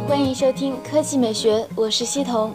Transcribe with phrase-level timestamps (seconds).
[0.00, 2.52] 欢迎收听科技美学，我是西彤。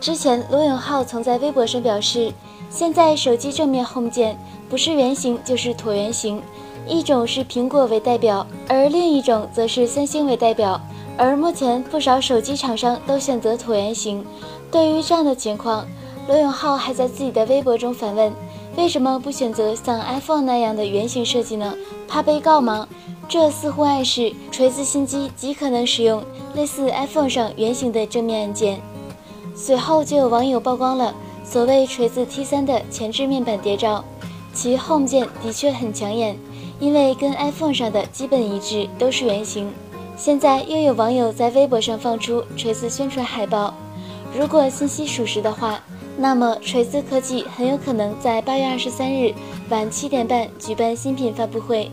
[0.00, 2.32] 之前罗永浩曾在微博上表示，
[2.68, 4.36] 现在手机正面 Home 键
[4.68, 6.42] 不是圆形就是椭圆形，
[6.86, 10.80] 一种是苹果为代表，而另一种则是三星为代表。
[11.16, 14.26] 而目前不少手机厂商都选择椭圆形。
[14.70, 15.86] 对于这样的情况，
[16.26, 18.32] 罗永浩还在自己的微博中反问：
[18.76, 21.74] 为什么不选择像 iPhone 那样的圆形设计呢？
[22.08, 22.88] 怕被告吗？
[23.30, 26.20] 这似乎暗示锤子新机极可能使用
[26.56, 28.80] 类似 iPhone 上圆形的正面按键。
[29.54, 34.04] 随后就有网友曝光了所谓锤子 T3 的前置面板谍照，
[34.52, 36.36] 其 Home 键的确很抢眼，
[36.80, 39.72] 因为跟 iPhone 上的基本一致，都是圆形。
[40.16, 43.72] 现在又有网友在微博上放出锤子宣传海报，
[44.36, 45.80] 如果信息属实的话，
[46.18, 49.32] 那么锤子科技很有可能在八月二十三日
[49.68, 51.88] 晚七点半举办新品发布会。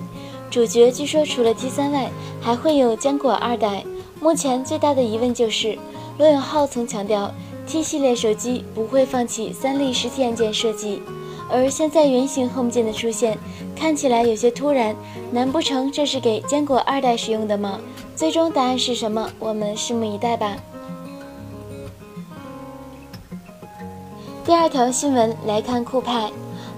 [0.49, 2.09] 主角据说除了 T3 外，
[2.41, 3.83] 还会有坚果二代。
[4.19, 5.77] 目前最大的疑问就是，
[6.17, 7.31] 罗永浩曾强调
[7.67, 11.01] T 系列手机不会放弃三粒实体按键设计，
[11.49, 13.37] 而现在圆形 Home 键的出现
[13.75, 14.95] 看起来有些突然，
[15.31, 17.79] 难不成这是给坚果二代使用的吗？
[18.15, 19.29] 最终答案是什么？
[19.37, 20.55] 我们拭目以待吧。
[24.43, 26.31] 第二条新闻来看酷派，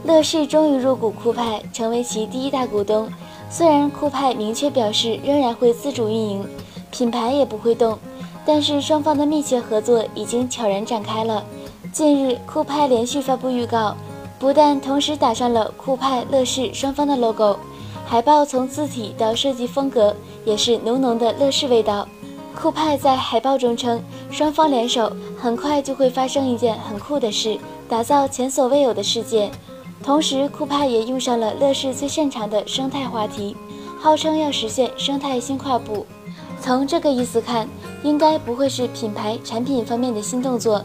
[0.04, 3.08] 乐视终于入股酷派，成为其第一大股东。
[3.50, 6.46] 虽然酷派明确表示仍然会自主运营，
[6.92, 7.98] 品牌也不会动，
[8.46, 11.44] 但是双方的密切合作已经悄然展开了。
[11.92, 13.96] 近日，酷派连续发布预告，
[14.38, 17.58] 不但同时打上了酷派、乐视双方的 logo，
[18.06, 22.08] 海报从字体到设计风格也是浓浓的乐视味道。
[22.56, 29.50] 酷派在海报中称，双方联手，很快就会发生一件很酷的事，打造前所未有的世界。
[30.04, 33.56] 同时，酷派也用上了乐视最擅长的生态话题，
[34.00, 36.06] 号称要实现生态新跨步。
[36.62, 37.68] 从这个意思看，
[38.02, 40.84] 应该不会是品牌产品方面的新动作，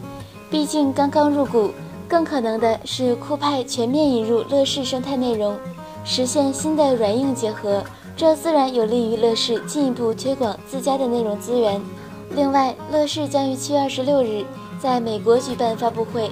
[0.50, 1.70] 毕竟刚刚入股，
[2.08, 5.56] 更可能的是酷派全面引入乐视生态内容，
[6.04, 7.82] 实现新的软硬结合，
[8.16, 11.80] 这自然有利于乐视进一步推广自家的内容资源。
[12.34, 14.44] 另外，乐视将于七月二十六日
[14.78, 16.30] 在美国举办发布会。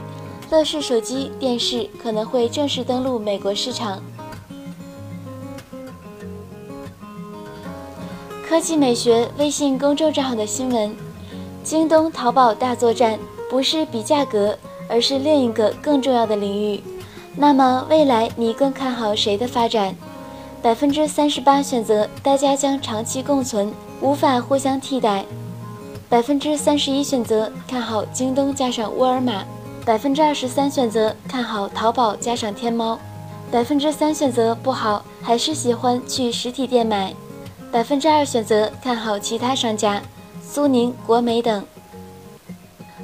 [0.53, 4.03] 乐视手机、电视可能会正式登陆美国市场。
[8.47, 10.95] 科技美学微信公众账号的新闻：
[11.65, 13.19] 京东、淘宝大作战
[13.49, 14.59] 不是比价格，
[14.91, 16.83] 而是另一个更重要的领域。
[17.35, 19.97] 那么未来你更看好谁的发展？
[20.61, 25.25] 百分之三十八选择大家将长期共存，无法互相替代。
[26.11, 29.43] 百分之三十一选择看好京东加上沃尔玛。
[29.85, 32.97] 百分之二十三选择看好淘宝加上天猫，
[33.51, 37.13] 百分之三选择不好，还是喜欢去实体店买，
[37.73, 40.01] 百分之二选择看好其他商家，
[40.41, 41.65] 苏宁、国美等。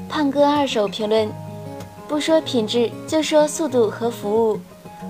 [0.09, 1.29] 胖哥二手评论，
[2.07, 4.61] 不说品质，就说速度和服务。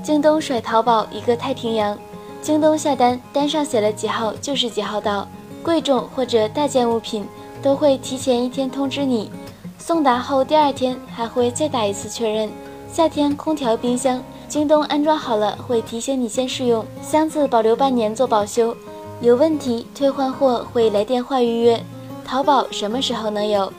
[0.02, 1.98] 京东甩淘宝一个太平洋，
[2.40, 5.28] 京东下单单上写了几号就是几号到，
[5.62, 7.26] 贵重或者大件物品
[7.62, 9.30] 都会提前一天通知你。
[9.78, 12.50] 送达后第二天还会再打一次确认。
[12.92, 18.76] 夏天空调、冰箱，京东安装好了会提醒你先试用，箱子保留半年做保修，
[19.20, 21.82] 有问题退换货会来电话预约。
[22.24, 23.72] 淘宝什么时候能有？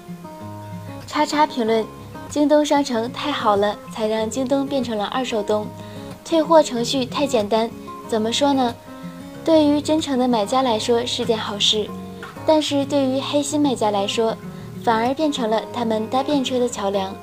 [1.06, 1.86] 叉叉评论：
[2.30, 5.68] 京东商城太好了，才让京东变成了二手东。
[6.24, 7.70] 退货程序太简单，
[8.08, 8.74] 怎么说呢？
[9.44, 11.90] 对于真诚的买家来说是件好事，
[12.46, 14.36] 但是对于黑心买家来说。
[14.84, 17.14] 反而变成了他们搭便车的桥梁。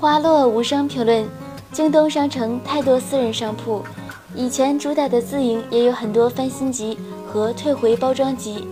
[0.00, 1.26] 花落无声评论：
[1.72, 3.82] 京东商城太多私人商铺，
[4.34, 8.66] 以前主打的自营也有很多翻新集和退回包装集，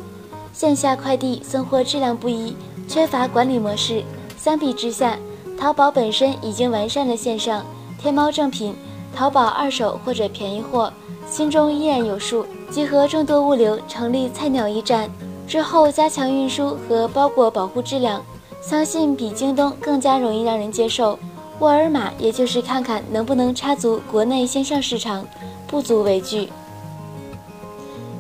[0.53, 2.57] 线下快递送货质量不一，
[2.89, 4.03] 缺乏管理模式。
[4.39, 5.19] 相比之下，
[5.59, 7.65] 淘宝本身已经完善了线上，
[7.99, 8.75] 天猫正品，
[9.15, 10.93] 淘宝二手或者便宜货，
[11.28, 12.47] 心中依然有数。
[12.71, 15.09] 集合众多物流，成立菜鸟驿站。
[15.47, 18.22] 之后加强运输和包裹保护质量，
[18.60, 21.19] 相信比京东更加容易让人接受。
[21.60, 25.25] 沃尔玛也就是看看能不能插足国内线上市场，
[25.66, 26.51] 不足为惧。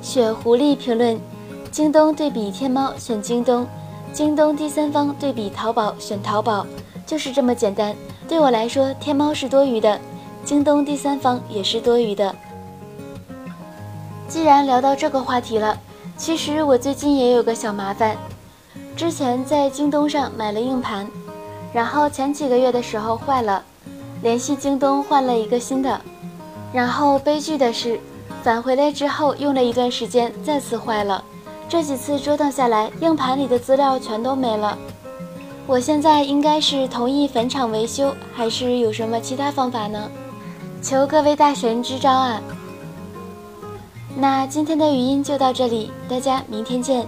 [0.00, 1.20] 雪狐狸评论：
[1.70, 3.66] 京东对比天猫选京东，
[4.12, 6.64] 京东第三方对比淘宝选淘宝，
[7.04, 7.94] 就是这么简单。
[8.28, 10.00] 对我来说，天猫是多余的，
[10.44, 12.34] 京东第三方也是多余的。
[14.28, 15.76] 既然聊到这个话题了。
[16.16, 18.16] 其实我最近也有个小麻烦。
[18.96, 21.06] 之前在京东上买了硬盘
[21.72, 23.62] 然后前几个月的时候坏了
[24.22, 26.00] 联系京东换了一个新的。
[26.72, 28.00] 然后悲剧的是
[28.42, 31.22] 返回来之后用了一段时间再次坏了。
[31.68, 34.76] 这几次折腾下来硬盘里的资料全都没了。
[35.66, 40.08] 我现在应该是同意返厂维修还是有什么其他方法呢？
[40.80, 42.40] 求各位大神支招啊。
[44.18, 47.06] 那今天的语音就到这里大家明天见。